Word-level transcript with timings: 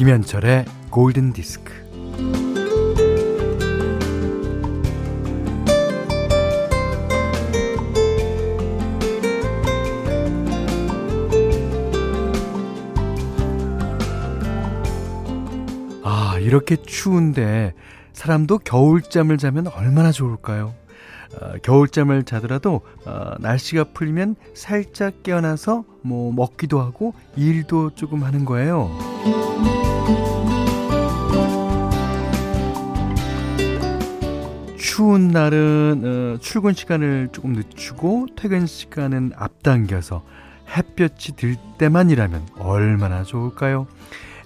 김현철의 0.00 0.64
골든 0.88 1.34
디스크. 1.34 1.74
아, 16.02 16.38
이렇게 16.40 16.76
추운데 16.76 17.74
사람도 18.14 18.60
겨울잠을 18.60 19.36
자면 19.36 19.66
얼마나 19.66 20.12
좋을까요? 20.12 20.72
어, 21.38 21.52
겨울잠을 21.62 22.24
자더라도 22.24 22.80
어, 23.04 23.34
날씨가 23.38 23.84
풀리면 23.92 24.36
살짝 24.54 25.22
깨어나서 25.22 25.84
뭐 26.02 26.32
먹기도 26.32 26.80
하고 26.80 27.12
일도 27.36 27.90
조금 27.94 28.24
하는 28.24 28.46
거예요. 28.46 28.90
추운 35.00 35.28
날은 35.28 36.02
어, 36.04 36.38
출근 36.42 36.74
시간을 36.74 37.30
조금 37.32 37.54
늦추고 37.54 38.26
퇴근 38.36 38.66
시간은 38.66 39.32
앞당겨서 39.34 40.22
햇볕이 40.76 41.36
들 41.36 41.56
때만 41.78 42.10
일하면 42.10 42.46
얼마나 42.58 43.22
좋을까요? 43.22 43.86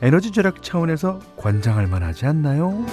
에너지 0.01 0.31
절약 0.31 0.63
차원에서 0.63 1.19
권장할 1.39 1.89
만하지 1.89 2.27
않나요? 2.27 2.87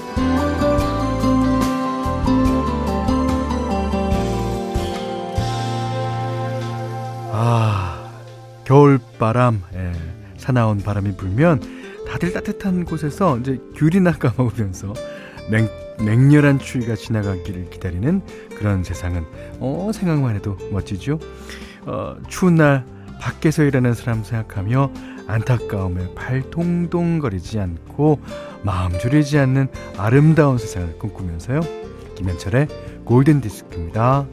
아, 7.31 8.11
겨울바람, 8.65 9.61
예, 9.75 9.91
사나운 10.37 10.79
바람이 10.79 11.15
불면 11.15 11.61
다들 12.07 12.33
따뜻한 12.33 12.85
곳에서 12.85 13.37
이제 13.37 13.59
귤이나 13.75 14.13
까먹으면서 14.17 14.93
냉, 15.51 15.69
맹렬한 16.05 16.59
추위가 16.59 16.95
지나가기를 16.95 17.69
기다리는 17.69 18.21
그런 18.57 18.83
세상은 18.83 19.25
어, 19.59 19.91
생각만 19.93 20.35
해도 20.35 20.57
멋지죠. 20.71 21.19
어, 21.85 22.15
추운 22.27 22.55
날 22.55 22.85
밖에서 23.19 23.63
일하는 23.63 23.93
사람 23.93 24.23
생각하며 24.23 24.91
안타까움에 25.27 26.13
발 26.15 26.41
동동거리지 26.49 27.59
않고 27.59 28.19
마음 28.63 28.97
졸이지 28.97 29.37
않는 29.37 29.67
아름다운 29.97 30.57
세상을 30.57 30.97
꿈꾸면서요. 30.97 31.61
김현철의 32.15 32.67
골든 33.05 33.41
디스크입니다. 33.41 34.27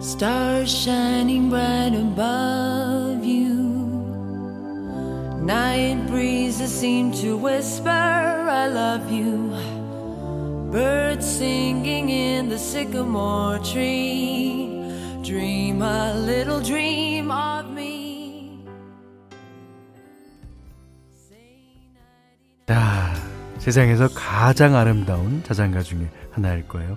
Stars 0.00 0.70
shining 0.70 1.48
bright 1.50 1.94
above 1.94 3.24
you. 3.24 3.83
Night 5.44 6.06
breezes 6.06 6.72
seem 6.72 7.12
to 7.20 7.36
whisper, 7.36 7.90
I 7.90 8.66
love 8.66 9.12
you. 9.12 9.52
Birds 10.72 11.26
singing 11.26 12.08
in 12.08 12.48
the 12.48 12.58
sycamore 12.58 13.58
tree. 13.58 14.70
Dream 15.22 15.82
a 15.82 16.14
little 16.14 16.62
dream 16.62 17.30
of 17.30 17.70
me. 17.70 18.64
아, 22.68 23.12
세상에서 23.58 24.08
가장 24.14 24.74
아름다운 24.74 25.42
자장가 25.42 25.82
중에 25.82 26.08
하나일 26.30 26.66
거예요. 26.68 26.96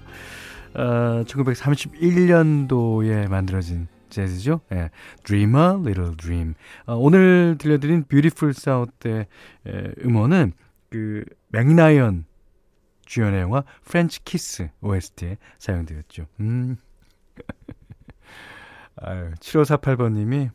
어, 0.74 1.26
1931년도에 1.28 3.28
만들어진 3.28 3.90
재즈죠. 4.10 4.62
예, 4.72 4.90
Dream 5.24 5.70
a 5.70 5.80
Little 5.80 6.16
Dream. 6.16 6.56
어, 6.86 6.96
오늘 6.96 7.58
들려드린 7.60 8.04
Beautiful 8.08 8.54
South의 8.56 9.28
예, 9.68 9.94
음원은 10.04 10.54
그 10.90 11.26
맥 11.50 11.80
라이언 11.80 12.26
주연의 13.06 13.42
영화 13.42 13.64
프렌치 13.84 14.24
키스 14.24 14.70
OST에 14.82 15.38
사용되었죠. 15.60 16.28
음. 16.40 16.78
아유, 19.02 19.32
7548번님이 19.40 20.50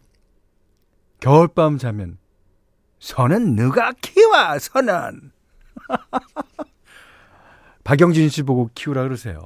겨울밤 1.20 1.78
자면 1.78 2.18
소는 2.98 3.56
누가 3.56 3.92
키워 3.92 4.58
소는 4.58 5.32
박영진 7.84 8.28
씨 8.28 8.42
보고 8.42 8.70
키우라 8.74 9.02
그러세요. 9.02 9.40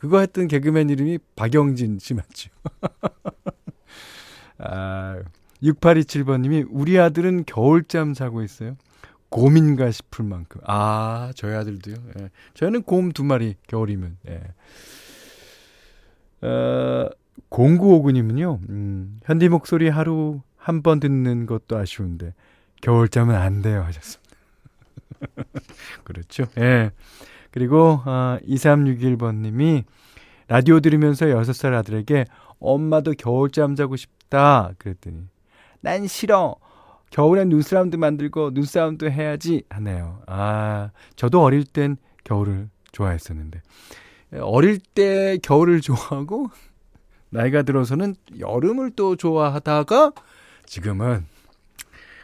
아, 0.00 0.02
그거 0.02 0.20
했던 0.20 0.48
개그맨 0.48 0.90
이름이 0.90 1.18
박영진 1.36 1.98
씨 1.98 2.14
맞죠? 2.14 2.50
아, 4.58 5.20
6827번님이 5.62 6.66
우리 6.70 6.98
아들은 6.98 7.44
겨울잠 7.46 8.14
자고 8.14 8.42
있어요. 8.42 8.76
곰인가 9.28 9.90
싶을 9.90 10.24
만큼. 10.24 10.60
아, 10.66 11.32
저희 11.36 11.54
아들도요. 11.54 11.94
예. 12.18 12.30
저희는 12.54 12.82
곰 12.82 13.12
두 13.12 13.24
마리 13.24 13.54
겨울이면. 13.68 14.16
예. 14.28 14.42
어, 16.42 17.08
0959님은요, 17.50 18.60
음, 18.70 19.20
현디 19.24 19.48
목소리 19.48 19.88
하루 19.88 20.40
한 20.56 20.82
번 20.82 21.00
듣는 21.00 21.46
것도 21.46 21.76
아쉬운데, 21.78 22.34
겨울잠은 22.82 23.34
안 23.34 23.62
돼요. 23.62 23.82
하셨습니다. 23.82 24.30
그렇죠. 26.04 26.46
예. 26.58 26.90
그리고 27.50 28.00
어, 28.04 28.38
2361번님이 28.46 29.84
라디오 30.48 30.80
들으면서 30.80 31.26
6살 31.26 31.74
아들에게 31.74 32.26
엄마도 32.58 33.14
겨울잠 33.16 33.76
자고 33.76 33.96
싶다 33.96 34.72
그랬더니 34.78 35.28
난 35.80 36.06
싫어. 36.06 36.56
겨울엔 37.10 37.48
눈사람도 37.48 37.98
만들고 37.98 38.50
눈싸움도 38.52 39.10
해야지 39.10 39.64
하네요. 39.68 40.22
아, 40.26 40.90
저도 41.16 41.42
어릴 41.42 41.64
땐 41.64 41.96
겨울을 42.24 42.68
좋아했었는데 42.92 43.62
어릴 44.40 44.78
때 44.78 45.38
겨울을 45.42 45.80
좋아하고 45.80 46.50
나이가 47.30 47.62
들어서는 47.62 48.14
여름을 48.38 48.92
또 48.96 49.16
좋아하다가 49.16 50.12
지금은 50.66 51.26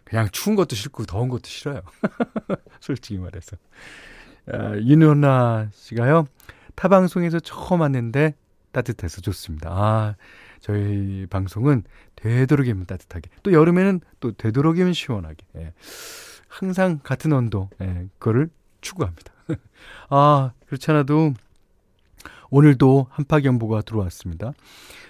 그냥 0.05 0.29
추운 0.31 0.55
것도 0.55 0.77
싫고 0.77 1.05
더운 1.07 1.29
것도 1.29 1.43
싫어요. 1.47 1.81
솔직히 2.81 3.19
말해서. 3.19 3.57
아, 4.53 4.77
윤은아 4.77 5.69
씨가요. 5.73 6.27
타 6.75 6.89
방송에서 6.89 7.41
처음 7.41 7.81
왔는데 7.81 8.35
따뜻해서 8.73 9.21
좋습니다. 9.21 9.71
아, 9.71 10.17
저희 10.61 11.27
방송은 11.29 11.85
되도록이면 12.17 12.87
따뜻하게. 12.87 13.31
또 13.43 13.53
여름에는 13.53 14.01
또 14.21 14.33
되도록이면 14.33 14.93
시원하게. 14.93 15.37
예. 15.57 15.73
항상 16.49 17.01
같은 17.03 17.33
온도. 17.33 17.69
예, 17.81 18.09
그거를 18.19 18.49
추구합니다. 18.81 19.33
아, 20.11 20.53
그렇지 20.67 20.91
않아도 20.91 21.33
오늘도 22.51 23.09
한파경보가 23.11 23.83
들어왔습니다. 23.83 24.53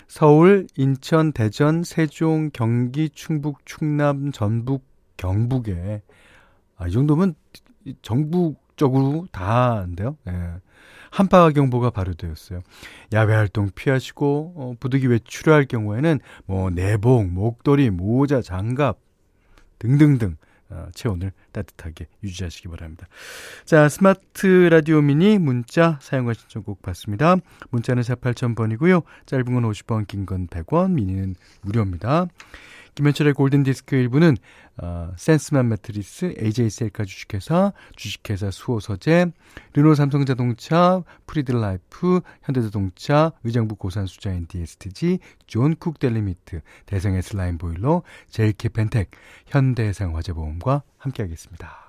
서울, 0.09 0.67
인천, 0.77 1.33
대전, 1.33 1.83
세종, 1.83 2.51
경기, 2.53 3.11
충북, 3.11 3.67
충남, 3.67 4.33
전북, 4.33 4.85
경북에 5.17 6.03
아, 6.77 6.89
이 6.89 6.93
정도면 6.93 7.35
정 8.03 8.31
북 8.77 8.79
쪽으로 8.79 9.27
다인데요. 9.33 10.17
예. 10.29 10.33
한파 11.11 11.49
경보가 11.51 11.91
발효되었어요. 11.91 12.61
야외 13.15 13.35
활동 13.35 13.71
피하시고 13.75 14.53
어, 14.57 14.75
부득이 14.79 15.07
외출할 15.07 15.65
경우에는 15.65 16.21
뭐 16.45 16.69
내복, 16.71 17.27
목도리, 17.27 17.91
모자, 17.91 18.43
장갑 18.43 18.99
등등등 19.79 20.37
어, 20.69 20.89
체온을 20.95 21.33
따뜻하게 21.53 22.07
유지하시기 22.23 22.69
바랍니다. 22.69 23.07
자, 23.65 23.89
스마트 23.89 24.69
라디오 24.71 25.01
미니 25.01 25.39
문자 25.39 25.99
사용과 26.03 26.35
신청곡 26.35 26.83
받습니다. 26.83 27.37
문자는 27.71 28.03
4 28.03 28.17
8000번이고요. 28.17 29.05
짧은 29.27 29.45
건 29.45 29.63
50원, 29.63 30.07
긴 30.07 30.27
건 30.27 30.49
100원, 30.49 30.91
미니는 30.93 31.37
무료입니다. 31.63 32.27
김현철의 32.97 33.35
골든디스크 33.35 33.95
1부는 33.95 34.39
어, 34.79 35.13
센스맘 35.17 35.69
매트리스, 35.69 36.35
AJ셀카 36.39 37.05
주식회사, 37.05 37.73
주식회사 37.95 38.51
수호서재, 38.51 39.27
르노 39.75 39.95
삼성자동차, 39.95 41.03
프리드라이프, 41.27 42.21
현대자동차, 42.43 43.33
의정부 43.45 43.77
고산수자인 43.77 44.47
DSTG, 44.49 45.19
존쿡 45.47 45.99
델리미트, 45.99 46.63
대성 46.87 47.23
S라인 47.23 47.59
보일러, 47.59 48.03
제일 48.31 48.71
케펜텍, 48.71 49.11
현대해상화재보험과 49.47 50.83
함께하겠습니다. 50.97 51.86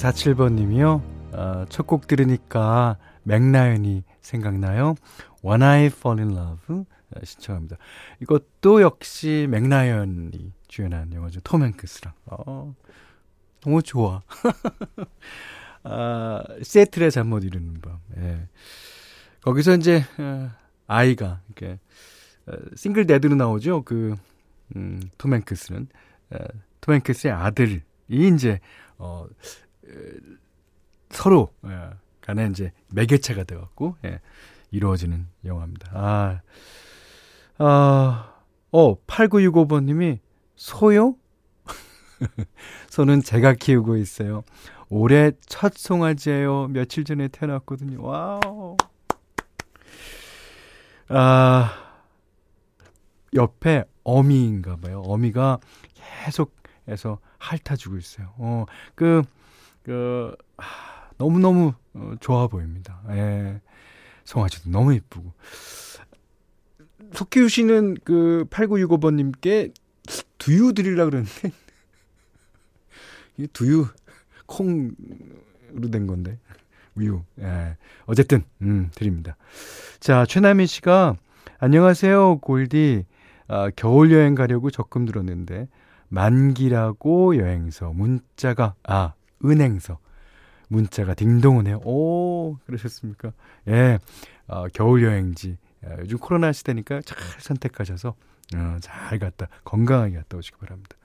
6647번 0.00 0.54
님이요. 0.54 1.02
어, 1.32 1.64
첫곡 1.68 2.06
들으니까 2.06 2.96
맥라연이 3.22 4.02
생각나요. 4.22 4.94
When 5.44 5.62
I 5.62 5.86
Fall 5.86 6.20
in 6.20 6.36
Love 6.36 6.76
어, 6.78 7.20
신청합니다. 7.22 7.76
이것도 8.20 8.80
역시 8.80 9.46
맥라연이 9.50 10.52
주연한 10.68 11.12
영화죠. 11.12 11.40
톰 11.40 11.62
행크스랑. 11.64 12.14
어, 12.26 12.74
너무 13.60 13.82
좋아. 13.82 14.22
아, 15.84 16.42
세틀의 16.62 17.10
잠 17.10 17.28
못 17.28 17.44
이루는 17.44 17.80
밤. 17.82 17.98
예. 18.16 18.48
거기서 19.42 19.76
이제 19.76 20.02
어, 20.18 20.50
아이가 20.86 21.42
이렇게 21.48 21.78
어, 22.46 22.52
싱글 22.74 23.06
데드로 23.06 23.34
나오죠. 23.34 23.82
그 23.82 24.16
음, 24.76 25.00
톰 25.18 25.34
행크스는 25.34 25.88
어, 26.30 26.38
톰 26.80 26.94
행크스의 26.94 27.34
아들이 27.34 27.82
이제 28.08 28.60
어, 28.96 29.26
서로 31.10 31.52
예, 31.66 31.90
간에 32.20 32.46
이제 32.46 32.72
매개체가 32.88 33.44
돼갖고 33.44 33.96
예, 34.04 34.20
이루어지는 34.70 35.26
영화입니다. 35.44 35.90
아, 35.92 36.40
아, 37.58 38.34
어 38.70 39.04
8965번님이 39.06 40.18
소요? 40.56 41.16
소는 42.90 43.22
제가 43.22 43.54
키우고 43.54 43.96
있어요. 43.96 44.44
올해 44.88 45.32
첫 45.46 45.74
송아지예요. 45.76 46.68
며칠 46.68 47.04
전에 47.04 47.28
태어났거든요. 47.28 48.02
와우. 48.02 48.76
아, 51.08 51.72
옆에 53.34 53.84
어미인가 54.04 54.76
봐요. 54.76 55.02
어미가 55.04 55.58
계속 55.94 56.54
해서 56.88 57.18
핥아주고 57.38 57.96
있어요. 57.96 58.32
어, 58.38 58.66
그, 58.94 59.22
그, 59.82 60.34
아, 60.56 60.64
너무너무 61.16 61.74
어, 61.94 62.14
좋아 62.20 62.46
보입니다. 62.46 63.00
예. 63.10 63.60
송아지도 64.24 64.70
너무 64.70 64.94
이쁘고. 64.94 65.32
속 67.12 67.30
키우시는 67.30 67.96
그 68.04 68.44
8965번님께 68.50 69.72
두유 70.38 70.72
드리려 70.72 71.06
그러는데, 71.06 71.50
이 73.36 73.46
두유, 73.48 73.86
콩으로 74.46 75.90
된 75.90 76.06
건데. 76.06 76.38
우유. 76.94 77.22
예. 77.40 77.76
어쨌든, 78.06 78.44
음, 78.62 78.90
드립니다. 78.94 79.36
자, 80.00 80.24
최나미 80.26 80.66
씨가, 80.66 81.16
안녕하세요, 81.58 82.38
골디. 82.38 83.04
아, 83.48 83.70
겨울 83.74 84.12
여행 84.12 84.34
가려고 84.34 84.70
적금 84.70 85.06
들었는데, 85.06 85.68
만기라고 86.08 87.36
여행서, 87.36 87.92
문자가, 87.92 88.74
아, 88.82 89.14
은행서. 89.44 89.98
문자가 90.68 91.14
딩동 91.14 91.56
오네요. 91.58 91.80
오, 91.84 92.56
그러셨습니까? 92.66 93.32
예. 93.68 93.98
어, 94.46 94.66
겨울 94.72 95.02
여행지. 95.02 95.56
예, 95.84 95.96
요즘 96.00 96.18
코로나 96.18 96.52
시대니까 96.52 97.00
잘 97.02 97.18
선택하셔서, 97.40 98.14
어, 98.54 98.76
잘 98.80 99.18
갔다, 99.18 99.48
건강하게 99.64 100.16
갔다 100.16 100.36
오시기 100.36 100.58
바랍니다. 100.58 100.96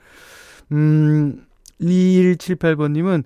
음, 0.72 1.46
2178번님은 1.82 3.24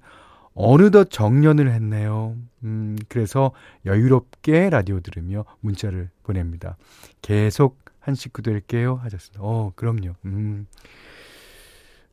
어느덧 0.54 1.10
정년을 1.10 1.72
했네요. 1.72 2.36
음, 2.64 2.98
그래서 3.08 3.52
여유롭게 3.86 4.70
라디오 4.70 5.00
들으며 5.00 5.46
문자를 5.62 6.10
보냅니다. 6.24 6.78
계속 7.22 7.80
한 8.00 8.16
식구 8.16 8.42
될게요. 8.42 9.00
하셨습니다. 9.04 9.42
어, 9.42 9.72
그럼요. 9.76 10.16
음. 10.26 10.68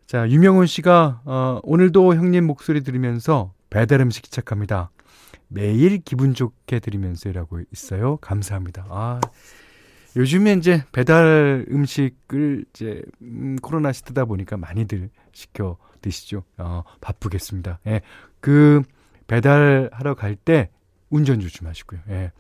자, 0.07 0.29
유명훈 0.29 0.67
씨가, 0.67 1.23
어, 1.25 1.61
오늘도 1.65 2.15
형님 2.15 2.47
목소리 2.47 2.83
들으면서 2.83 3.53
배달 3.71 4.01
음식 4.01 4.27
시작합니다. 4.27 4.91
매일 5.49 5.99
기분 5.99 6.33
좋게 6.33 6.79
들으면서 6.79 7.29
일하고 7.29 7.61
있어요. 7.73 8.17
감사합니다. 8.19 8.87
아, 8.89 9.21
요즘에 10.15 10.53
이제 10.55 10.85
배달 10.93 11.67
음식을 11.71 12.67
이제, 12.71 13.03
음, 13.21 13.57
코로나 13.61 13.93
시대다 13.93 14.27
보니까 14.27 14.57
많이들 14.57 15.11
시켜 15.33 15.77
드시죠. 16.01 16.45
어, 16.57 16.85
바쁘겠습니다. 17.01 17.81
예. 17.89 18.01
그 18.41 18.83
배달하러 19.27 20.15
갈 20.15 20.37
때 20.37 20.71
운전 21.11 21.41
조심하시고요. 21.41 22.01
예. 22.11 22.33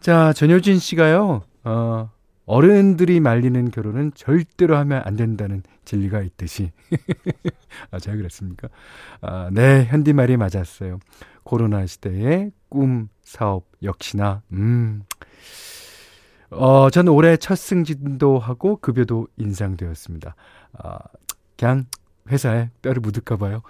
자, 0.00 0.32
전효진 0.34 0.78
씨가요. 0.78 1.42
어, 1.64 2.10
어른들이 2.48 3.20
말리는 3.20 3.70
결혼은 3.70 4.10
절대로 4.14 4.78
하면 4.78 5.02
안 5.04 5.16
된다는 5.16 5.62
진리가 5.84 6.22
있듯이. 6.22 6.72
아, 7.92 7.98
제가 7.98 8.16
그랬습니까? 8.16 8.68
아, 9.20 9.50
네, 9.52 9.84
현디 9.84 10.14
말이 10.14 10.38
맞았어요. 10.38 10.98
코로나 11.42 11.84
시대의 11.84 12.52
꿈, 12.70 13.08
사업 13.22 13.66
역시나, 13.82 14.42
음. 14.52 15.02
어, 16.50 16.88
저는 16.88 17.12
올해 17.12 17.36
첫 17.36 17.54
승진도 17.56 18.38
하고 18.38 18.76
급여도 18.76 19.28
인상되었습니다. 19.36 20.34
아, 20.72 20.98
그냥 21.58 21.84
회사에 22.30 22.70
뼈를 22.80 23.00
묻을까봐요. 23.00 23.60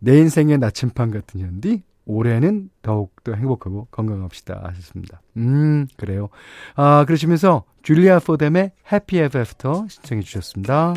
내 0.00 0.18
인생의 0.18 0.58
나침판 0.58 1.12
같은 1.12 1.40
현디, 1.40 1.84
올해는 2.06 2.70
더욱더 2.82 3.32
행복하고 3.32 3.88
건강합시다 3.90 4.62
하셨습니다. 4.64 5.20
음, 5.36 5.86
그래요. 5.96 6.28
아, 6.76 7.04
그러시면서 7.06 7.64
줄리아 7.82 8.18
포뎀의 8.18 8.72
Happy 8.92 9.24
Ever 9.24 9.38
After 9.38 9.88
신청해 9.88 10.22
주셨습니다. 10.22 10.94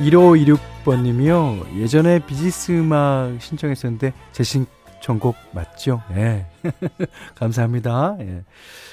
1526번님이요. 0.00 1.76
예전에 1.76 2.24
비지스 2.24 2.72
음악 2.72 3.40
신청했었는데 3.40 4.12
제 4.32 4.42
신청곡 4.42 5.36
맞죠? 5.52 6.02
예. 6.12 6.14
네. 6.14 6.46
감사합니다. 7.36 8.16
예. 8.20 8.44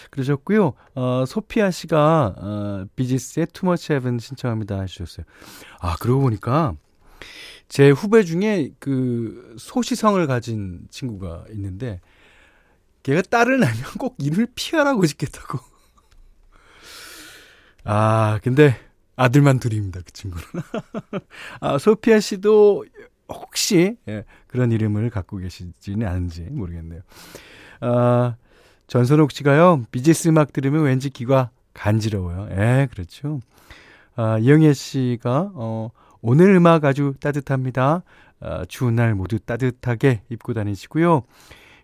그러셨고요. 0.09 0.73
어, 0.95 1.23
소피아 1.25 1.71
씨가 1.71 2.35
어, 2.37 2.85
비지스의 2.95 3.47
Too 3.53 3.70
Much 3.70 3.93
Heaven 3.93 4.19
신청합니다 4.19 4.79
하셨어요. 4.79 5.25
아, 5.79 5.95
그러고 5.97 6.21
보니까 6.21 6.73
제 7.69 7.89
후배 7.89 8.23
중에 8.23 8.71
그 8.79 9.55
소 9.57 9.68
씨 9.68 9.83
성을 9.83 10.25
가진 10.27 10.87
친구가 10.89 11.45
있는데 11.51 12.01
걔가 13.03 13.21
딸을 13.21 13.59
낳으면 13.59 13.83
꼭 13.97 14.15
이름을 14.19 14.47
피아라고 14.55 15.05
짓겠다고. 15.07 15.59
아, 17.85 18.39
근데 18.43 18.77
아들만 19.17 19.59
둘입니다, 19.59 19.99
그 20.05 20.13
친구는. 20.13 20.43
아, 21.59 21.77
소피아 21.77 22.19
씨도 22.19 22.85
혹시 23.27 23.97
예, 24.07 24.23
그런 24.47 24.71
이름을 24.71 25.09
갖고 25.09 25.37
계시지는 25.37 26.07
않은지 26.07 26.43
모르겠네요. 26.43 27.01
아, 27.81 28.35
전선옥 28.85 29.31
씨가요, 29.31 29.83
비지스 29.91 30.29
음악 30.29 30.53
들으면 30.53 30.83
왠지 30.83 31.09
귀가 31.09 31.49
간지러워요. 31.73 32.47
예, 32.51 32.87
그렇죠. 32.91 33.41
아, 34.15 34.37
이영애 34.37 34.73
씨가, 34.73 35.51
어, 35.55 35.89
오늘 36.21 36.55
음악 36.55 36.85
아주 36.85 37.13
따뜻합니다. 37.19 38.03
아, 38.39 38.65
추운 38.69 38.95
날 38.95 39.15
모두 39.15 39.39
따뜻하게 39.39 40.21
입고 40.29 40.53
다니시고요. 40.53 41.23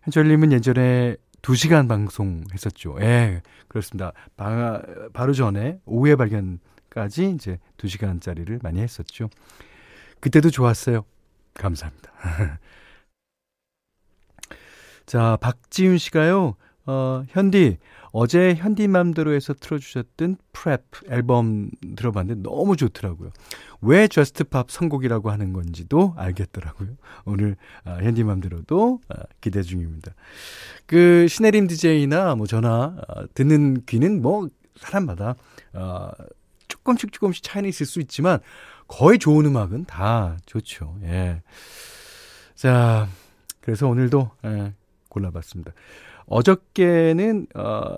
현철님은 0.03 0.51
예전에 0.51 1.15
2시간 1.41 1.89
방송 1.89 2.43
했었죠. 2.53 2.95
예, 3.01 3.41
그렇습니다. 3.67 4.13
바, 4.37 4.81
바로 5.13 5.33
전에 5.33 5.79
오후에 5.85 6.15
발견 6.15 6.59
까지 6.93 7.31
이제 7.31 7.57
2시간짜리를 7.77 8.61
많이 8.61 8.79
했었죠. 8.79 9.29
그때도 10.19 10.51
좋았어요. 10.51 11.05
감사합니다. 11.55 12.11
자, 15.07 15.37
박지윤 15.41 15.97
씨가요. 15.97 16.55
어, 16.85 17.23
현디 17.29 17.77
어제 18.11 18.53
현디 18.53 18.89
맘대로에서 18.89 19.53
틀어주셨던 19.53 20.37
프랩 20.51 20.81
앨범 21.09 21.71
들어봤는데 21.95 22.43
너무 22.47 22.75
좋더라고요. 22.75 23.31
왜 23.81 24.07
just 24.07 24.43
pop 24.43 24.69
선곡이라고 24.69 25.31
하는 25.31 25.51
건지도 25.51 26.13
알겠더라고요. 26.15 26.89
오늘 27.25 27.55
아, 27.85 27.95
현디 27.95 28.23
맘대로도 28.23 28.99
아, 29.09 29.15
기대 29.41 29.63
중입니다. 29.63 30.13
그 30.85 31.27
시네림 31.27 31.67
DJ나 31.67 32.35
뭐 32.35 32.45
저나 32.45 32.97
아, 33.07 33.25
듣는 33.33 33.83
귀는 33.87 34.21
뭐 34.21 34.49
사람마다 34.75 35.35
아, 35.73 36.11
조금씩 36.83 37.11
조금씩 37.11 37.43
차이는 37.43 37.69
있을 37.69 37.85
수 37.85 37.99
있지만 38.01 38.39
거의 38.87 39.17
좋은 39.17 39.45
음악은 39.45 39.85
다 39.85 40.37
좋죠. 40.45 40.97
예. 41.03 41.41
자, 42.55 43.07
그래서 43.61 43.87
오늘도 43.87 44.31
예, 44.45 44.73
골라봤습니다. 45.09 45.71
어저께는 46.25 47.47
어 47.55 47.95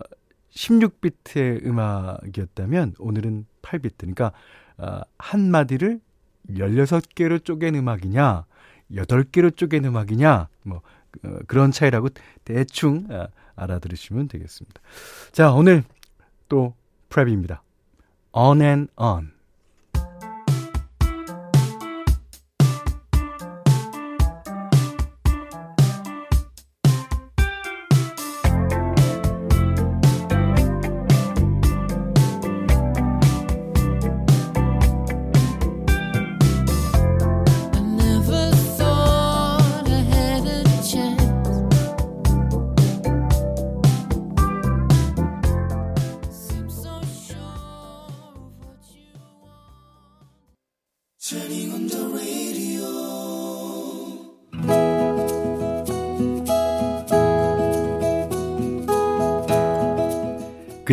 16비트의 0.51 1.65
음악이었다면 1.65 2.95
오늘은 2.97 3.45
8비트. 3.61 3.97
그러니까 3.99 4.31
어, 4.77 5.01
한 5.17 5.51
마디를 5.51 5.99
16개로 6.49 7.43
쪼갠 7.43 7.75
음악이냐, 7.75 8.45
8개로 8.91 9.55
쪼갠 9.55 9.83
음악이냐, 9.85 10.47
뭐 10.63 10.81
어, 11.23 11.39
그런 11.47 11.71
차이라고 11.71 12.09
대충 12.45 13.07
어, 13.09 13.27
알아들으시면 13.55 14.29
되겠습니다. 14.29 14.81
자, 15.31 15.51
오늘 15.51 15.83
또 16.47 16.73
프랩입니다. 17.09 17.64
On 18.35 18.61
and 18.61 18.89
On. 18.97 19.34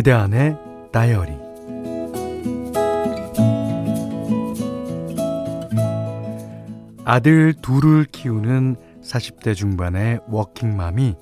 그대 0.03 0.11
안의 0.11 0.57
다이어리 0.91 1.31
아들 7.05 7.53
둘을 7.61 8.03
키우는 8.11 8.75
40대 9.01 9.55
중반의 9.55 10.19
워킹맘이 10.27 11.15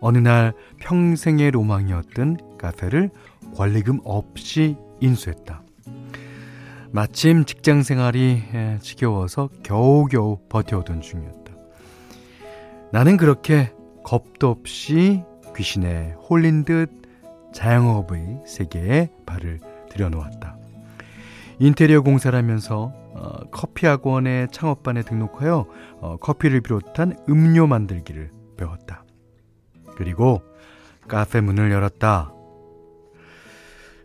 어느 0.00 0.18
날 0.18 0.54
평생의 0.80 1.52
로망이었던 1.52 2.58
카페를 2.58 3.10
권리금 3.54 4.00
없이 4.02 4.76
인수했다. 4.98 5.62
마침 6.90 7.44
직장 7.44 7.84
생활이 7.84 8.42
지겨워서 8.80 9.50
겨우겨우 9.62 10.40
버텨오던 10.48 11.00
중이었다. 11.00 11.52
나는 12.90 13.16
그렇게 13.16 13.72
겁도 14.02 14.48
없이 14.48 15.22
귀신에 15.54 16.16
홀린 16.28 16.64
듯 16.64 16.99
자영업의 17.52 18.42
세계에 18.46 19.10
발을 19.26 19.60
들여놓았다. 19.90 20.56
인테리어 21.58 22.00
공사를 22.00 22.36
하면서 22.36 22.92
어, 23.14 23.40
커피 23.50 23.86
학원의 23.86 24.48
창업반에 24.50 25.02
등록하여 25.02 25.66
어, 26.00 26.16
커피를 26.16 26.60
비롯한 26.62 27.18
음료 27.28 27.66
만들기를 27.66 28.30
배웠다. 28.56 29.04
그리고 29.96 30.42
카페 31.06 31.40
문을 31.40 31.70
열었다. 31.70 32.32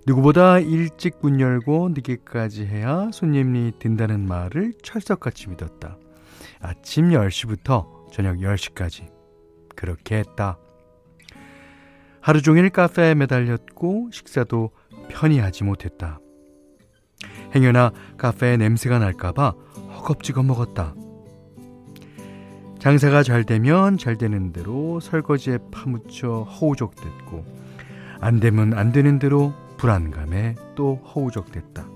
누구보다 0.05 0.59
일찍 0.59 1.17
문 1.21 1.39
열고 1.39 1.89
늦게까지 1.89 2.65
해야 2.65 3.09
손님이 3.11 3.73
든다는 3.79 4.27
말을 4.27 4.73
철석같이 4.83 5.49
믿었다. 5.49 5.97
아침 6.59 7.09
10시부터 7.09 8.11
저녁 8.11 8.37
10시까지 8.37 9.09
그렇게 9.75 10.17
했다. 10.17 10.57
하루 12.25 12.41
종일 12.41 12.71
카페에 12.71 13.13
매달렸고 13.13 14.09
식사도 14.11 14.71
편히 15.09 15.37
하지 15.37 15.63
못했다. 15.63 16.19
행여나 17.53 17.91
카페에 18.17 18.57
냄새가 18.57 18.97
날까봐 18.97 19.53
허겁지겁 19.93 20.43
먹었다. 20.43 20.95
장사가 22.79 23.21
잘 23.21 23.43
되면 23.43 23.99
잘 23.99 24.17
되는 24.17 24.51
대로 24.51 24.99
설거지에 24.99 25.59
파묻혀 25.71 26.41
허우적댔고 26.41 27.45
안 28.19 28.39
되면 28.39 28.73
안 28.73 28.91
되는 28.91 29.19
대로 29.19 29.53
불안감에 29.77 30.55
또 30.73 30.95
허우적댔다. 30.95 31.87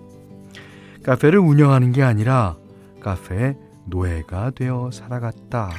카페를 1.02 1.40
운영하는 1.40 1.92
게 1.92 2.04
아니라 2.04 2.56
카페의 3.02 3.58
노예가 3.88 4.52
되어 4.52 4.92
살아갔다. 4.94 5.72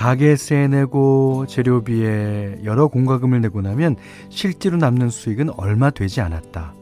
가게세 0.00 0.68
내고 0.68 1.44
재료비에 1.46 2.60
여러 2.64 2.88
공과금을 2.88 3.42
내고 3.42 3.60
나면 3.60 3.96
실제로 4.30 4.78
남는 4.78 5.10
수익은 5.10 5.50
얼마 5.58 5.90
되지 5.90 6.22
않았다. 6.22 6.72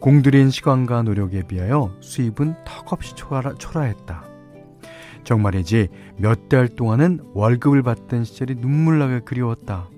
공들인 0.00 0.50
시간과 0.50 1.02
노력에 1.02 1.44
비하여 1.44 1.94
수입은 2.00 2.56
턱없이 2.64 3.14
초라, 3.14 3.54
초라했다. 3.58 4.24
정말이지 5.22 5.86
몇 6.16 6.48
달 6.48 6.66
동안은 6.66 7.20
월급을 7.32 7.84
받던 7.84 8.24
시절이 8.24 8.56
눈물나게 8.56 9.20
그리웠다. 9.20 9.88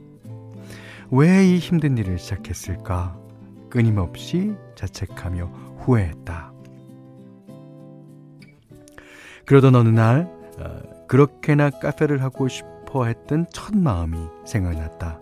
왜 1.11 1.47
이 1.47 1.57
힘든 1.57 1.97
일을 1.97 2.19
시작했을까? 2.19 3.17
끊임없이 3.71 4.53
자책하며 4.75 5.47
후회했다. 5.79 6.53
그러던 9.47 9.75
어느 9.77 9.89
날 9.89 10.31
어, 10.59 10.92
그렇게나 11.13 11.69
카페를 11.69 12.23
하고 12.23 12.49
싶어 12.49 13.05
했던 13.05 13.45
첫 13.53 13.77
마음이 13.77 14.17
생각났다. 14.47 15.21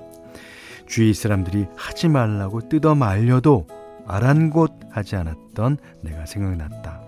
주위 0.86 1.12
사람들이 1.12 1.66
하지 1.74 2.06
말라고 2.06 2.68
뜯어 2.68 2.94
말려도 2.94 3.66
아란곳 4.06 4.70
하지 4.92 5.16
않았던 5.16 5.78
내가 6.02 6.26
생각났다. 6.26 7.02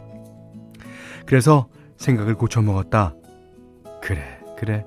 그래서 1.27 1.69
생각을 1.97 2.35
고쳐먹었다. 2.35 3.15
그래, 4.03 4.41
그래. 4.59 4.85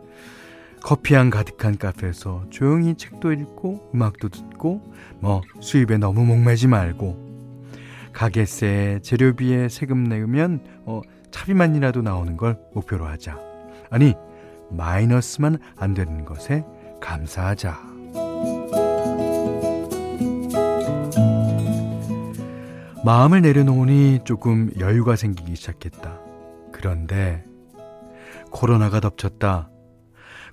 커피향 0.83 1.29
가득한 1.29 1.77
카페에서 1.77 2.47
조용히 2.49 2.95
책도 2.95 3.31
읽고 3.31 3.91
음악도 3.95 4.27
듣고 4.27 4.93
뭐 5.21 5.41
수입에 5.61 5.99
너무 5.99 6.25
목매지 6.25 6.67
말고 6.67 8.11
가게세 8.11 8.99
재료비에 9.03 9.69
세금 9.69 10.03
내면 10.03 10.59
어, 10.83 10.99
차비만이라도 11.31 12.01
나오는 12.01 12.35
걸 12.35 12.59
목표로 12.73 13.05
하자. 13.05 13.54
아니, 13.89 14.13
마이너스만 14.71 15.57
안 15.77 15.93
되는 15.93 16.25
것에 16.25 16.65
감사하자. 17.01 17.77
마음을 23.03 23.41
내려놓으니 23.41 24.19
조금 24.23 24.71
여유가 24.79 25.15
생기기 25.15 25.55
시작했다. 25.55 26.19
그런데 26.71 27.45
코로나가 28.51 28.99
덮쳤다. 28.99 29.69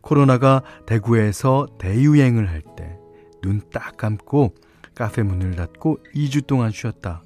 코로나가 0.02 0.62
대구에서 0.86 1.66
대유행을 1.78 2.48
할 2.50 2.62
때 2.76 2.98
눈 3.42 3.60
딱 3.72 3.96
감고 3.96 4.54
카페 4.94 5.22
문을 5.24 5.56
닫고 5.56 5.98
2주 6.14 6.46
동안 6.46 6.70
쉬었다. 6.70 7.22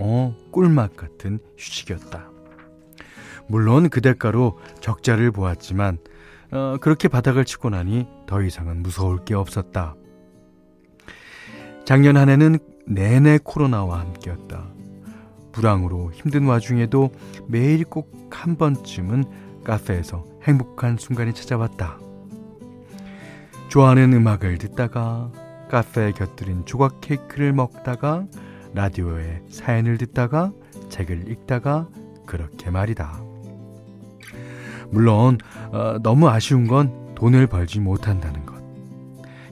어, 0.00 0.34
꿀맛 0.50 0.96
같은 0.96 1.38
휴식이었다. 1.56 2.28
물론 3.48 3.88
그 3.88 4.00
대가로 4.00 4.58
적자를 4.80 5.30
보았지만 5.30 5.98
어, 6.52 6.76
그렇게 6.80 7.08
바닥을 7.08 7.44
치고 7.44 7.70
나니 7.70 8.06
더 8.26 8.42
이상은 8.42 8.82
무서울 8.82 9.24
게 9.24 9.34
없었다. 9.34 9.94
작년 11.84 12.16
한 12.16 12.28
해는 12.28 12.58
내내 12.86 13.38
코로나와 13.42 14.00
함께였다. 14.00 14.68
불황으로 15.52 16.12
힘든 16.12 16.46
와중에도 16.46 17.10
매일 17.48 17.84
꼭 17.84 18.24
한 18.34 18.56
번쯤은 18.56 19.24
카페에서 19.64 20.26
행복한 20.42 20.98
순간이 20.98 21.32
찾아왔다. 21.32 21.98
좋아하는 23.68 24.12
음악을 24.12 24.58
듣다가 24.58 25.32
카페에 25.70 26.12
곁들인 26.12 26.66
조각 26.66 27.00
케이크를 27.00 27.52
먹다가 27.52 28.26
라디오에 28.74 29.42
사연을 29.48 29.96
듣다가 29.98 30.52
책을 30.90 31.30
읽다가 31.30 31.88
그렇게 32.26 32.70
말이다. 32.70 33.23
물론 34.90 35.38
어, 35.72 35.98
너무 36.02 36.28
아쉬운 36.28 36.66
건 36.66 37.14
돈을 37.14 37.46
벌지 37.46 37.80
못한다는 37.80 38.44
것. 38.46 38.54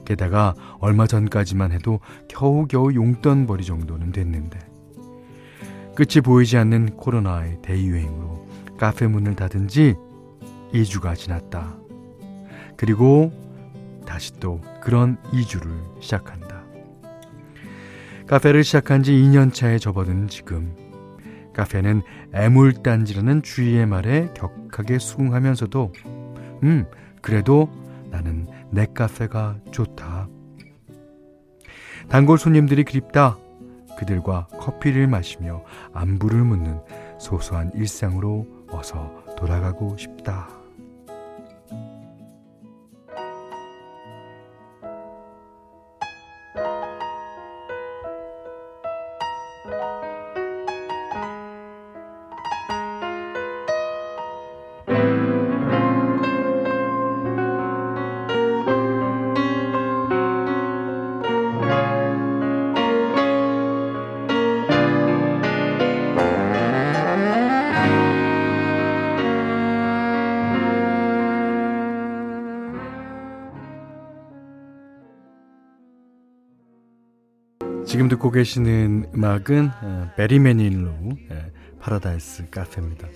게다가 0.05 0.53
얼마 0.79 1.07
전까지만 1.07 1.71
해도 1.71 1.99
겨우겨우 2.27 2.93
용돈벌이 2.93 3.63
정도는 3.63 4.11
됐는데 4.11 4.59
끝이 5.95 6.21
보이지 6.23 6.57
않는 6.57 6.97
코로나의 6.97 7.59
대유행으로 7.61 8.47
카페 8.77 9.07
문을 9.07 9.35
닫은 9.35 9.67
지 9.67 9.95
2주가 10.73 11.15
지났다. 11.15 11.75
그리고 12.75 13.31
다시 14.05 14.33
또 14.39 14.59
그런 14.81 15.17
2주를 15.31 15.69
시작한다. 16.01 16.63
카페를 18.27 18.63
시작한 18.63 19.03
지 19.03 19.13
2년 19.13 19.53
차에 19.53 19.77
접어든 19.77 20.27
지금 20.27 20.75
카페는 21.53 22.01
애물단지라는 22.33 23.43
주위의 23.43 23.85
말에 23.85 24.29
격하게 24.33 24.99
수긍하면서도 24.99 25.93
음 26.63 26.85
그래도 27.21 27.69
나는 28.09 28.47
내 28.71 28.85
카페가 28.93 29.57
좋다. 29.71 30.27
단골 32.09 32.37
손님들이 32.37 32.83
그립다. 32.83 33.37
그들과 33.97 34.47
커피를 34.59 35.07
마시며 35.07 35.63
안부를 35.93 36.43
묻는 36.43 36.79
소소한 37.19 37.71
일상으로 37.75 38.47
어서 38.69 39.23
돌아가고 39.37 39.97
싶다. 39.97 40.62
지금 77.93 78.09
듣고 78.09 78.31
계시는 78.31 79.11
음악은 79.13 79.69
어, 79.83 80.09
베리 80.17 80.39
매닐로우 80.39 81.11
예, 81.29 81.51
파라다이스 81.79 82.49
카페입니다. 82.49 83.07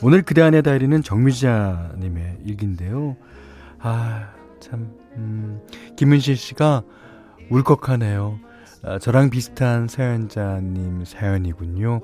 오늘 0.00 0.22
그대 0.22 0.40
안의 0.40 0.62
다이어리는 0.62 1.02
정미자님의 1.02 2.38
일기인데요. 2.46 3.18
아, 3.80 4.30
참, 4.60 4.94
음, 5.16 5.60
김은실 5.98 6.38
씨가 6.38 6.84
울컥하네요. 7.50 8.40
아, 8.82 8.98
저랑 8.98 9.28
비슷한 9.28 9.88
사연자님 9.88 11.04
사연이군요. 11.04 12.00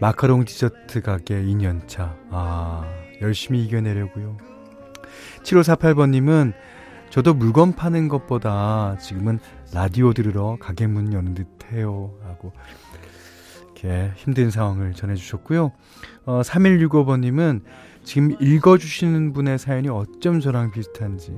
마카롱 0.00 0.44
디저트 0.44 1.02
가게 1.02 1.40
2년차. 1.44 2.16
아, 2.30 2.84
열심히 3.20 3.64
이겨내려고요. 3.64 4.36
7548번님은 5.44 6.54
저도 7.12 7.34
물건 7.34 7.74
파는 7.74 8.08
것보다 8.08 8.96
지금은 8.98 9.38
라디오 9.74 10.14
들으러 10.14 10.56
가게 10.58 10.86
문 10.86 11.12
여는 11.12 11.34
듯 11.34 11.46
해요. 11.70 12.14
하고, 12.24 12.52
이렇게 13.64 14.10
힘든 14.16 14.50
상황을 14.50 14.94
전해주셨고요. 14.94 15.72
어, 16.24 16.40
3165번님은 16.40 17.64
지금 18.02 18.34
읽어주시는 18.40 19.34
분의 19.34 19.58
사연이 19.58 19.90
어쩜 19.90 20.40
저랑 20.40 20.70
비슷한지. 20.70 21.36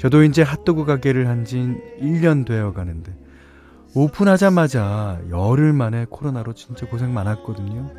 저도 0.00 0.24
이제 0.24 0.40
핫도그 0.40 0.86
가게를 0.86 1.28
한 1.28 1.44
지 1.44 1.58
1년 2.00 2.46
되어 2.46 2.72
가는데, 2.72 3.14
오픈하자마자 3.94 5.20
열흘 5.28 5.74
만에 5.74 6.06
코로나로 6.08 6.54
진짜 6.54 6.86
고생 6.86 7.12
많았거든요. 7.12 7.92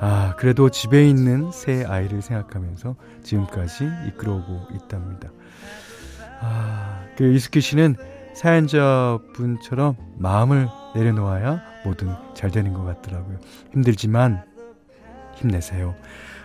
아, 0.00 0.36
그래도 0.38 0.70
집에 0.70 1.06
있는 1.06 1.52
새 1.52 1.84
아이를 1.84 2.22
생각하면서 2.22 2.96
지금까지 3.22 3.90
이끌어오고 4.08 4.68
있답니다. 4.74 5.28
아, 6.42 7.04
그 7.16 7.32
이스키 7.32 7.60
씨는 7.60 7.96
사연자분처럼 8.34 9.96
마음을 10.18 10.68
내려놓아야 10.94 11.62
뭐든 11.84 12.14
잘 12.34 12.50
되는 12.50 12.72
것 12.72 12.84
같더라고요. 12.84 13.38
힘들지만 13.72 14.42
힘내세요. 15.36 15.94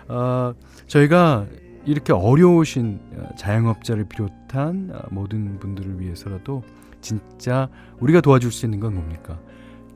어, 0.08 0.54
저희가 0.88 1.46
이렇게 1.86 2.14
어려우신 2.14 3.00
자영업자를 3.38 4.06
비롯한 4.06 4.92
모든 5.10 5.60
분들을 5.60 6.00
위해서라도 6.00 6.64
진짜 7.02 7.70
우리가 8.00 8.22
도와줄 8.22 8.52
수 8.52 8.66
있는 8.66 8.80
건 8.80 8.96
뭡니까? 8.96 9.40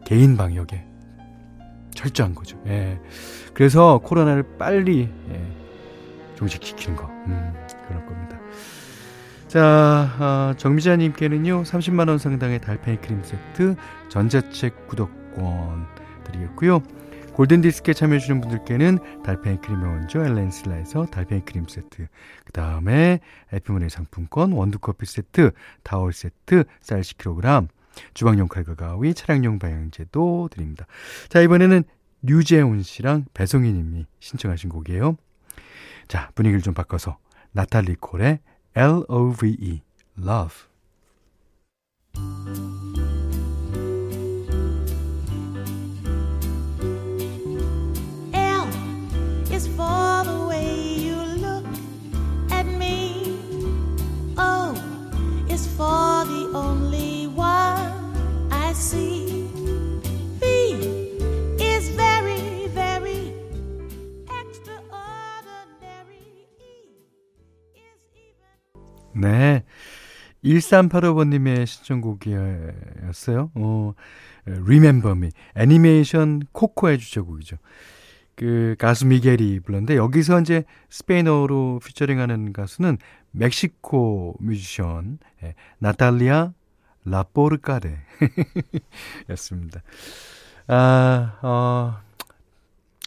개인 0.06 0.38
방역에 0.38 0.86
철저한 1.94 2.34
거죠. 2.34 2.58
예. 2.68 3.00
그래서 3.54 4.00
코로나를 4.00 4.58
빨리 4.58 5.10
예, 5.30 5.48
종식시키는 6.36 6.96
거. 6.96 7.08
음, 7.08 7.54
그럴 7.88 8.06
겁니다. 8.06 8.41
자, 9.52 10.16
어, 10.18 10.54
정미자님께는요, 10.56 11.64
30만원 11.64 12.20
상당의 12.20 12.62
달팽이 12.62 12.96
크림 13.02 13.22
세트, 13.22 13.76
전자책 14.08 14.88
구독권 14.88 15.88
드리겠고요. 16.24 16.82
골든디스크에 17.34 17.94
참여해주시는 17.94 18.40
분들께는 18.40 19.00
달팽이 19.26 19.58
크림의 19.58 19.86
원조 19.86 20.24
엘렌슬라에서 20.24 21.08
달팽이 21.08 21.42
크림 21.42 21.66
세트, 21.68 22.08
그 22.46 22.52
다음에 22.54 23.20
에피문의 23.52 23.90
상품권, 23.90 24.54
원두커피 24.54 25.06
세트, 25.06 25.52
타월 25.84 26.14
세트, 26.14 26.64
쌀 26.80 27.02
10kg, 27.02 27.68
주방용 28.14 28.48
칼과 28.48 28.76
가위, 28.76 29.14
차량용 29.14 29.60
방향제도 29.60 30.48
드립니다. 30.50 30.86
자, 31.28 31.42
이번에는 31.42 31.84
류재훈 32.22 32.84
씨랑 32.84 33.26
배송희 33.34 33.74
님이 33.74 34.06
신청하신 34.22 34.70
곡이에요. 34.70 35.18
자, 36.08 36.32
분위기를 36.36 36.62
좀 36.62 36.74
바꿔서 36.74 37.18
나탈리 37.52 37.96
콜의 38.00 38.40
L 38.74 39.06
O 39.10 39.32
V 39.32 39.48
E, 39.60 39.84
love. 40.18 40.70
1385번님의 70.58 71.66
신청곡이었어요. 71.66 73.52
어, 73.56 73.94
Remember 74.46 75.16
Me. 75.16 75.30
애니메이션 75.56 76.42
코코의 76.52 76.98
주제곡이죠. 77.00 77.58
그 78.36 78.76
가수 78.80 79.06
미겔이 79.06 79.60
불렀는데 79.60 79.96
여기서 79.98 80.42
이제 80.42 80.64
스페인어로 80.90 81.80
피처링하는 81.86 82.54
가수는 82.54 82.98
멕시코 83.32 84.36
뮤지션 84.40 85.20
예, 85.44 85.54
나탈리아 85.78 86.54
라포르카레 87.06 87.98
였습니다. 89.30 89.82
아, 90.68 91.38
어, 91.42 92.00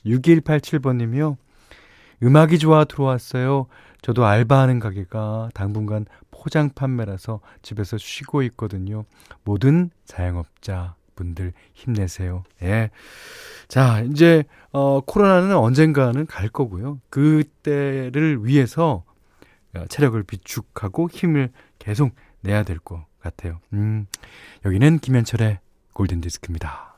6187번님이요. 0.04 1.36
음악이 2.22 2.58
좋아 2.58 2.84
들어왔어요. 2.84 3.66
저도 4.04 4.26
알바하는 4.26 4.80
가게가 4.80 5.48
당분간 5.54 6.04
포장 6.30 6.68
판매라서 6.68 7.40
집에서 7.62 7.96
쉬고 7.96 8.42
있거든요. 8.42 9.06
모든 9.44 9.88
자영업자 10.04 10.94
분들 11.16 11.54
힘내세요. 11.72 12.44
예. 12.62 12.90
자, 13.66 14.02
이제 14.02 14.44
어 14.72 15.00
코로나는 15.00 15.56
언젠가는 15.56 16.26
갈 16.26 16.50
거고요. 16.50 17.00
그때를 17.08 18.44
위해서 18.44 19.04
어, 19.74 19.84
체력을 19.88 20.22
비축하고 20.22 21.08
힘을 21.10 21.50
계속 21.78 22.14
내야 22.42 22.62
될 22.62 22.78
것 22.80 23.02
같아요. 23.20 23.58
음. 23.72 24.06
여기는 24.66 24.98
김현철의 24.98 25.60
골든 25.94 26.20
디스크입니다. 26.20 26.93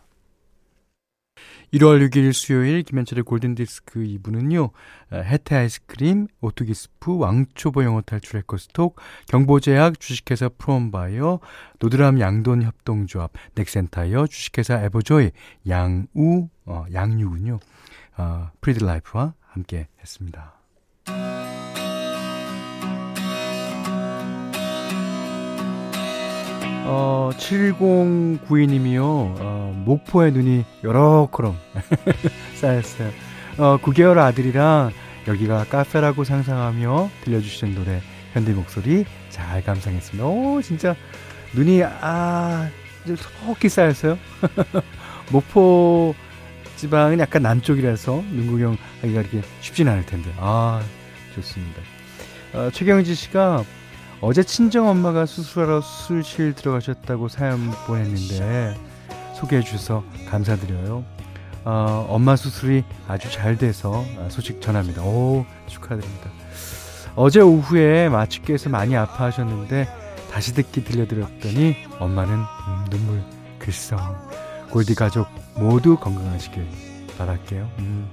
1월 1.75 2.09
6일 2.09 2.33
수요일 2.33 2.83
김현철의 2.83 3.25
골든디스크 3.25 4.01
2부는요. 4.01 4.71
해태 5.13 5.57
아이스크림, 5.57 6.29
오뚜기 6.41 6.75
스프, 6.75 7.19
왕초보 7.19 7.85
영어 7.85 8.01
탈출 8.01 8.39
해커스톡, 8.39 8.97
경보제약, 9.29 9.99
주식회사 9.99 10.51
프롬바이오, 10.57 11.41
도드람 11.81 12.21
양돈 12.21 12.63
협동조합, 12.63 13.33
넥센타이어, 13.55 14.27
주식회사 14.27 14.83
에버조이, 14.85 15.31
양우, 15.69 16.49
어, 16.67 16.85
양유군요. 16.93 17.59
어, 18.19 18.51
프리드 18.61 18.85
라이프와 18.85 19.35
함께 19.49 19.89
했습니다. 20.01 20.56
어, 26.89 27.31
7092님이요, 27.37 29.01
어, 29.03 29.83
목포에 29.85 30.31
눈이 30.31 30.65
여러크럼 30.85 31.57
쌓였어요. 32.55 33.11
어, 33.59 33.79
9개월 33.79 34.19
아들이랑 34.19 34.93
여기가 35.27 35.65
카페라고 35.65 36.23
상상하며 36.23 37.11
들려주시는 37.25 37.75
노래 37.75 38.01
현대 38.33 38.53
목소리 38.53 39.05
잘 39.31 39.65
감상했습니다. 39.65 40.25
오, 40.25 40.63
진짜 40.63 40.95
눈이 41.55 41.83
아, 41.83 42.69
좀 43.05 43.17
소복히 43.17 43.69
쌓였어요. 43.69 44.17
목포 45.33 46.15
지방은 46.77 47.19
약간 47.19 47.43
남쪽이라서 47.43 48.23
눈 48.31 48.47
구경하기가 48.47 49.21
이렇게 49.23 49.43
쉽진 49.61 49.89
않을 49.89 50.07
텐데. 50.07 50.31
아, 50.39 50.81
좋습니다. 51.35 51.83
어, 52.53 52.71
최경지 52.73 53.15
씨가 53.17 53.65
어제 54.21 54.43
친정 54.43 54.89
엄마가 54.89 55.27
수술하러 55.27 55.81
수술실 55.81 56.55
들어가셨다고 56.55 57.29
사연 57.29 57.71
보냈는데 57.87 58.75
소개해 59.35 59.63
주셔서 59.63 60.03
감사드려요. 60.29 61.05
어, 61.65 62.07
엄마 62.09 62.37
수술이 62.37 62.85
아주 63.09 63.31
잘 63.31 63.59
돼서 63.59 64.05
소식 64.29 64.63
전합니다. 64.63 65.03
오, 65.03 65.45
축하드립니다. 65.67 66.31
어제 67.15 67.41
오후에 67.41 68.09
마취께서 68.09 68.71
많이 68.71 68.97
아파하셨는데 68.97 69.89
다시 70.31 70.55
듣기 70.55 70.85
들려드렸더니 70.85 71.77
엄마는 71.99 72.35
음, 72.35 72.85
눈물 72.91 73.23
글썽 73.59 73.99
골디 74.71 74.95
가족 74.95 75.27
모두 75.55 75.97
건강하시길 75.97 76.67
바랄게요. 77.19 77.69
음. 77.79 78.09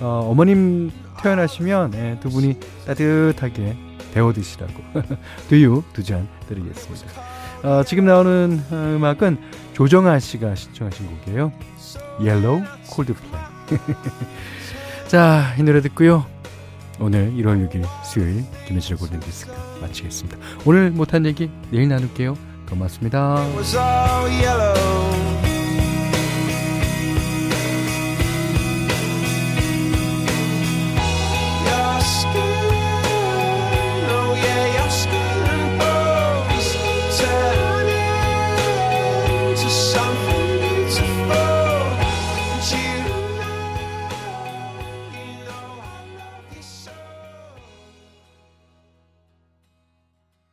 어, 0.00 0.28
어머님 0.30 0.90
태어나시면 1.22 1.94
예, 1.94 2.18
두 2.20 2.28
분이 2.30 2.58
따뜻하게 2.86 3.76
데워 4.14 4.32
드시라고 4.32 4.72
두유 5.48 5.82
두 5.92 6.02
잔 6.04 6.28
드리겠습니다. 6.48 7.06
어, 7.62 7.82
지금 7.84 8.04
나오는 8.04 8.62
어, 8.70 8.74
음악은 8.96 9.38
조정아 9.72 10.18
씨가 10.18 10.54
신청하신 10.54 11.06
곡이에요. 11.06 11.52
Yellow 12.20 12.62
Coldplay. 12.94 13.44
자, 15.08 15.54
이 15.58 15.62
노래 15.62 15.80
듣고요. 15.80 16.26
오늘 17.00 17.32
1월 17.32 17.68
6일 17.68 17.84
수요일 18.04 18.44
김혜지의 18.68 18.98
골든 18.98 19.18
디스크 19.20 19.52
마치겠습니다. 19.80 20.36
오늘 20.64 20.90
못한 20.90 21.26
얘기 21.26 21.50
내일 21.70 21.88
나눌게요. 21.88 22.36
고맙습니다. 22.68 23.44